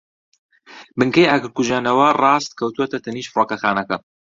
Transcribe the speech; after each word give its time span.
بنکەی 0.97 1.29
ئاگرکوژێنەوە 1.31 2.07
ڕاست 2.21 2.51
کەوتووەتە 2.59 2.97
تەنیشت 3.05 3.31
فڕۆکەخانەکە. 3.31 3.97